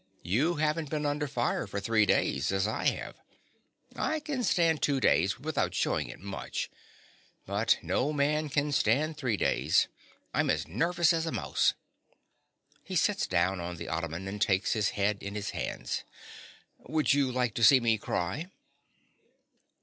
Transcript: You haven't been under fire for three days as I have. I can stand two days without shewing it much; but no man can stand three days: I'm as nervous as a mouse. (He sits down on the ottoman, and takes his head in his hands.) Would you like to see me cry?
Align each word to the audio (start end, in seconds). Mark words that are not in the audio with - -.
You 0.23 0.55
haven't 0.55 0.89
been 0.89 1.05
under 1.05 1.27
fire 1.27 1.67
for 1.67 1.79
three 1.79 2.07
days 2.07 2.51
as 2.51 2.65
I 2.67 2.87
have. 2.87 3.17
I 3.95 4.19
can 4.19 4.43
stand 4.43 4.81
two 4.81 4.99
days 4.99 5.39
without 5.39 5.75
shewing 5.75 6.07
it 6.09 6.19
much; 6.19 6.71
but 7.45 7.77
no 7.83 8.11
man 8.11 8.49
can 8.49 8.71
stand 8.71 9.15
three 9.15 9.37
days: 9.37 9.87
I'm 10.33 10.49
as 10.49 10.67
nervous 10.67 11.13
as 11.13 11.27
a 11.27 11.31
mouse. 11.31 11.75
(He 12.83 12.95
sits 12.95 13.27
down 13.27 13.61
on 13.61 13.75
the 13.75 13.89
ottoman, 13.89 14.27
and 14.27 14.41
takes 14.41 14.73
his 14.73 14.89
head 14.97 15.21
in 15.21 15.35
his 15.35 15.51
hands.) 15.51 16.03
Would 16.79 17.13
you 17.13 17.31
like 17.31 17.53
to 17.53 17.63
see 17.63 17.79
me 17.79 17.99
cry? 17.99 18.49